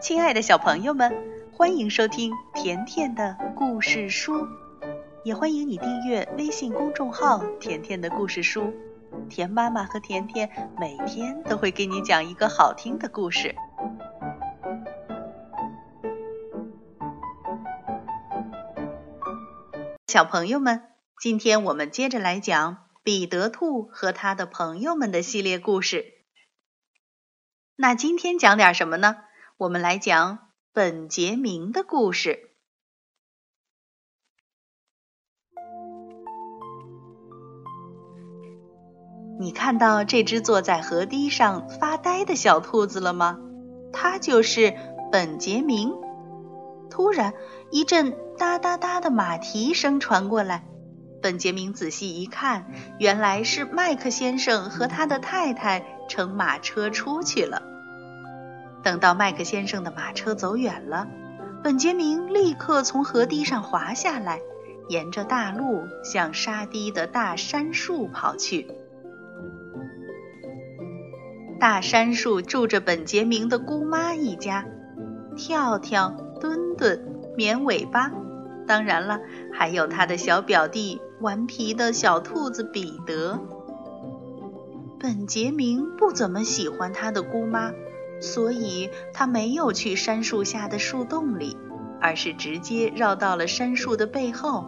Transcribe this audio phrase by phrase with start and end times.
[0.00, 1.12] 亲爱的小朋友们，
[1.52, 4.46] 欢迎收听甜甜的故事书，
[5.24, 8.72] 也欢迎你订阅微信公众号“甜甜的故事书”。
[9.28, 13.56] 甜妈妈和甜甜每天都会给你讲一个好听的故事。
[20.06, 20.84] 小朋友们，
[21.20, 26.04] 今天我们接着来讲彼得兔和他的朋友们的系列故事。
[27.74, 29.16] 那今天讲点什么呢？
[29.58, 30.38] 我们来讲
[30.72, 32.50] 本杰明的故事。
[39.40, 43.40] 你看到这只坐在河堤上发呆的小兔子了吗？
[43.92, 44.76] 它就是
[45.10, 45.92] 本杰明。
[46.88, 47.34] 突然，
[47.72, 50.68] 一阵哒哒哒的马蹄声传过来。
[51.20, 57.67] 本杰明仔细一看，原来是麦克先生和他的太太乘马车出去了。
[58.82, 61.08] 等到麦克先生的马车走远了，
[61.62, 64.40] 本杰明立刻从河堤上滑下来，
[64.88, 68.68] 沿着大路向沙堤的大杉树跑去。
[71.60, 74.64] 大杉树住着本杰明的姑妈一家，
[75.36, 77.04] 跳跳、墩墩、
[77.36, 78.12] 绵尾巴，
[78.66, 79.18] 当然了，
[79.52, 83.40] 还有他的小表弟顽皮的小兔子彼得。
[85.00, 87.72] 本杰明不怎么喜欢他的姑妈。
[88.20, 91.56] 所以他没有去杉树下的树洞里，
[92.00, 94.64] 而是直接绕到了杉树的背后，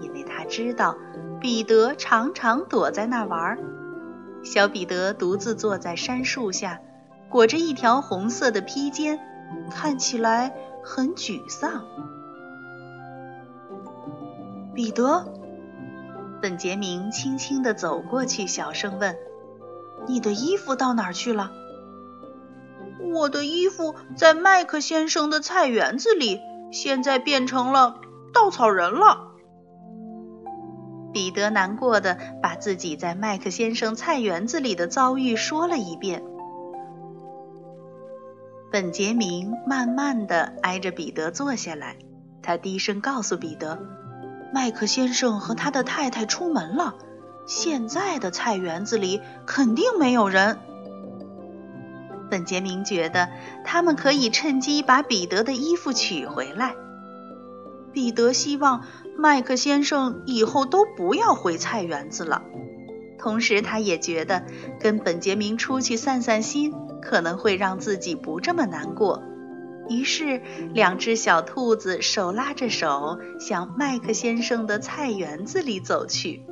[0.00, 0.96] 因为他知道
[1.40, 3.58] 彼得常常躲在那儿玩。
[4.42, 6.80] 小彼得独自坐在杉树下，
[7.30, 9.18] 裹着一条红色的披肩，
[9.70, 11.84] 看起来很沮丧。
[14.74, 15.24] 彼得，
[16.42, 19.16] 本杰明轻轻地走过去，小声问
[20.06, 21.52] ：“你的衣服到哪儿去了？”
[23.12, 26.40] 我的衣服在麦克先生的菜园子里，
[26.72, 27.96] 现在变成了
[28.32, 29.32] 稻草人了。
[31.12, 36.22] 彼得难过的把自己在麦克先生菜园子里的遭遇说了一遍。
[38.72, 41.96] 本杰明慢慢的挨着彼得坐下来，
[42.42, 43.78] 他低声告诉彼得
[44.52, 46.96] ：“麦克先生和他的太太出门了，
[47.46, 50.58] 现在的菜园子里肯定没有人。”
[52.34, 53.28] 本杰明觉得
[53.62, 56.74] 他们可以趁机把彼得的衣服取回来。
[57.92, 58.82] 彼得希望
[59.16, 62.42] 麦克先生以后都不要回菜园子了，
[63.20, 64.42] 同时他也觉得
[64.80, 69.22] 跟本杰明出去散散心可能会让自己不这么难过。
[69.88, 76.42] 于是，两只小兔子手拉着手向麦克先生的菜园子里走去。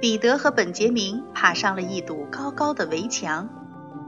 [0.00, 3.48] 彼得和本杰明爬上了一堵高高的围墙，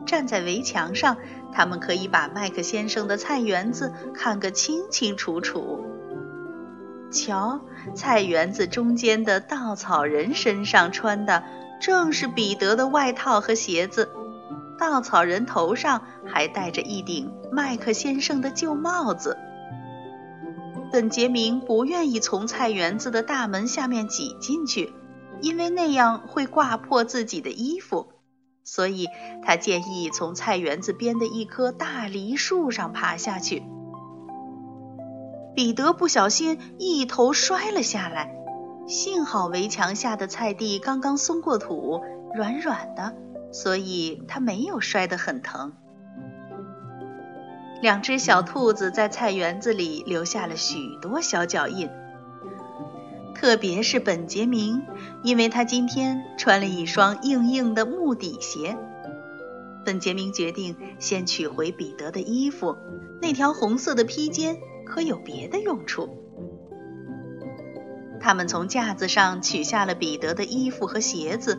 [0.06, 1.18] 站在围墙上，
[1.52, 5.84] 他们可以把麦克先生的菜园子看个清清楚楚。
[7.10, 7.60] 瞧，
[7.94, 11.44] 菜园子中间的稻草人身上穿的
[11.78, 14.08] 正是彼得的外套和鞋子，
[14.78, 19.36] 稻草人头上还戴着一顶麦克先生的旧帽子。
[20.90, 24.94] 本杰明不愿意从菜园子的大门下面挤进去。
[25.42, 28.12] 因为那样会挂破自己的衣服，
[28.64, 29.08] 所以
[29.44, 33.64] 他建议从菜园子边的一棵大梨树上爬下去。
[35.54, 38.34] 彼得不小心一头摔了下来，
[38.86, 42.00] 幸好围墙下的菜地刚刚松过土，
[42.34, 43.14] 软软的，
[43.52, 45.72] 所以他没有摔得很疼。
[47.82, 51.90] 两只小兔子在菜园子里留下了许多小脚印。
[53.42, 54.86] 特别是本杰明，
[55.24, 58.78] 因为他今天穿了一双硬硬的木底鞋。
[59.84, 62.76] 本杰明决定先取回彼得的衣服，
[63.20, 66.08] 那条红色的披肩可有别的用处。
[68.20, 71.58] 他们从架子上取下了彼得的衣服和鞋子。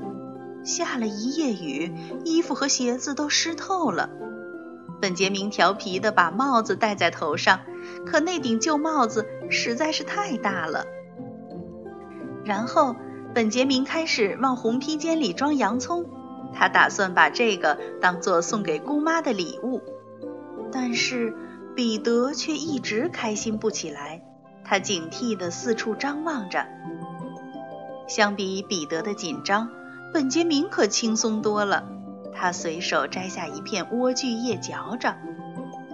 [0.64, 1.94] 下了一夜雨，
[2.24, 4.10] 衣服和鞋子都湿透了。
[5.02, 7.60] 本杰明调皮地把帽子戴在头上，
[8.06, 10.86] 可那顶旧帽子实在是太大了。
[12.44, 12.96] 然后，
[13.34, 16.06] 本杰明开始往红披肩里装洋葱，
[16.54, 19.82] 他打算把这个当做送给姑妈的礼物。
[20.72, 21.34] 但是
[21.76, 24.22] 彼得却一直开心不起来，
[24.66, 26.66] 他警惕地四处张望着。
[28.08, 29.70] 相比彼得的紧张，
[30.14, 31.88] 本杰明可轻松多了。
[32.36, 35.16] 他随手摘下一片莴苣叶嚼着。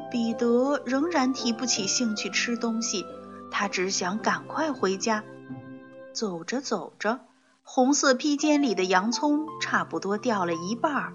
[0.10, 3.06] 彼得仍然提不起兴趣吃东西，
[3.52, 5.24] 他只想赶快回家。
[6.20, 7.22] 走着走着，
[7.64, 11.14] 红色披肩里的洋葱差不多掉了一半儿，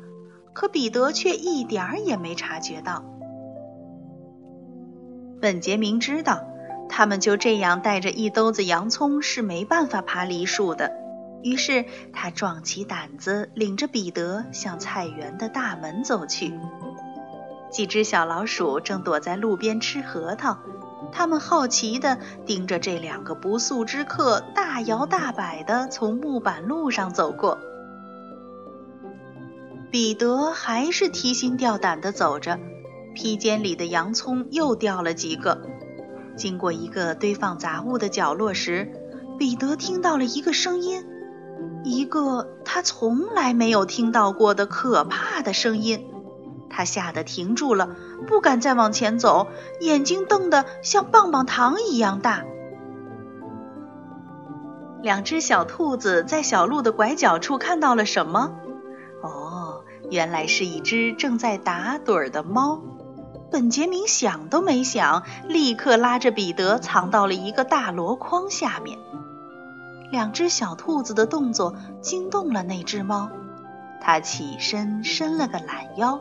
[0.55, 3.05] 可彼得却一点儿也没察觉到。
[5.43, 6.43] 本杰明知道，
[6.89, 10.91] 他们就这样带着一兜子洋葱是没办法爬梨树的，
[11.43, 11.85] 于是
[12.15, 16.59] 他壮起胆子，领着彼得向菜园的大门走去。
[17.71, 20.57] 几只小老鼠正躲在路边吃核桃，
[21.17, 27.57] 他们好奇地盯着这两个不速之客大摇大摆地从木板路上走过。
[29.93, 32.59] 彼得还是提心吊胆地走着，
[33.15, 35.63] 披肩里的洋葱又掉了几个。
[36.37, 38.91] 经过一个堆放杂物的角落时，
[39.39, 41.05] 彼得听到了一个声音，
[41.85, 46.05] 一个他从来没有听到过的可怕的声音。
[46.77, 47.91] 他吓得停住了，
[48.27, 49.47] 不敢再往前走，
[49.79, 52.43] 眼睛瞪得像棒棒糖一样大。
[55.01, 58.51] 两只小兔子在小路的拐角处看到了什么？
[59.23, 62.81] 哦，原来是一只正在打盹的猫。
[63.53, 68.99] 本杰明想都没想，立刻拉着彼得藏到了一个大箩筐下面。
[70.11, 73.31] 两只小兔子的动作惊动了那只猫，
[74.01, 76.21] 它起身伸了个懒腰。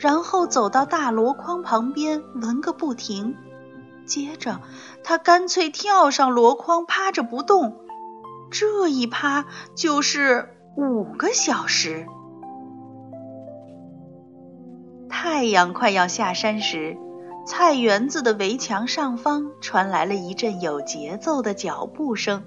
[0.00, 3.36] 然后走到大箩筐旁边闻个不停，
[4.06, 4.62] 接着
[5.04, 7.76] 他干脆跳上箩筐，趴着不动。
[8.50, 9.44] 这一趴
[9.74, 12.06] 就是五个小时。
[15.10, 16.96] 太阳快要下山时，
[17.46, 22.42] 菜园子的围墙上方传来了一阵有节奏的脚步声。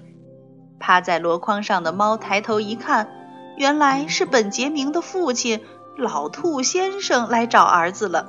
[0.80, 3.08] 趴在箩筐上的猫抬头一看，
[3.56, 5.60] 原来是本杰明的父亲。
[5.96, 8.26] 老兔先生来找儿子了。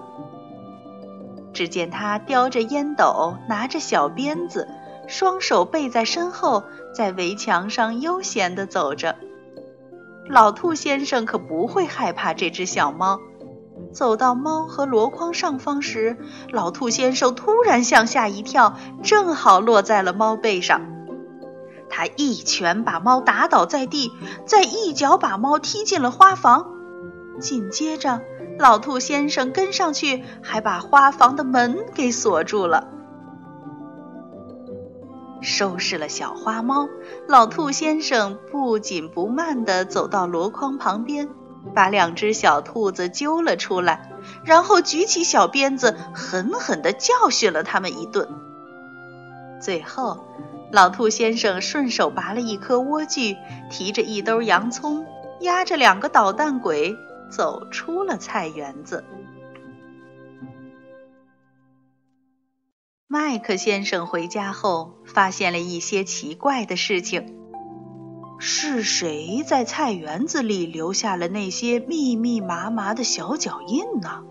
[1.53, 4.67] 只见他叼着烟斗，拿着小鞭子，
[5.07, 6.63] 双手背在身后，
[6.93, 9.15] 在围墙上悠闲地走着。
[10.29, 13.19] 老兔先生可不会害怕这只小猫。
[13.93, 16.17] 走到猫和箩筐上方时，
[16.51, 20.81] 老兔先生突然向下一跳，正好落在了猫背上。
[21.89, 24.11] 他一拳把猫打倒在地，
[24.45, 26.74] 再一脚把猫踢进了花房。
[27.39, 28.21] 紧接着，
[28.57, 32.87] 老兔先生跟上去，还把花房的门给锁住了。
[35.41, 36.87] 收拾了小花猫，
[37.27, 41.29] 老兔先生不紧不慢地走到箩筐旁边，
[41.75, 44.09] 把两只小兔子揪了出来，
[44.43, 48.27] 然后举起小鞭子，狠狠地教训了他们一顿。
[49.61, 50.25] 最后，
[50.71, 53.37] 老兔先生顺手拔了一颗莴苣，
[53.69, 55.05] 提着一兜洋葱，
[55.41, 56.97] 押着两个捣蛋鬼。
[57.29, 59.03] 走出了菜园子。
[63.07, 67.33] 麦克先生回家后，发现了一些奇怪的事情。
[68.37, 74.25] 是谁在菜园子里留下了那些密密麻麻的小脚印呢？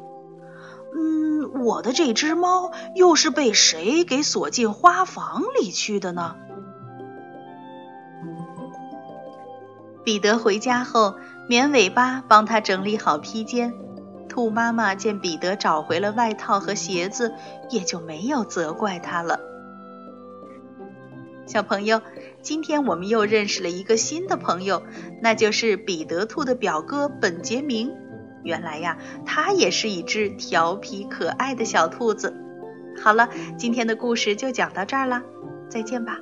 [0.95, 6.37] 嗯，我的这只猫又是被谁给锁进花房里去的呢？
[10.05, 11.15] 彼得回家后。
[11.47, 13.75] 绵尾巴帮他整理好披肩，
[14.29, 17.35] 兔妈妈见彼得找回了外套和鞋子，
[17.71, 19.39] 也就没有责怪他了。
[21.47, 22.01] 小朋友，
[22.41, 24.83] 今天我们又认识了一个新的朋友，
[25.21, 27.93] 那就是彼得兔的表哥本杰明。
[28.43, 28.97] 原来呀，
[29.27, 32.35] 他也是一只调皮可爱的小兔子。
[33.03, 35.23] 好了，今天的故事就讲到这儿了，
[35.69, 36.19] 再见吧。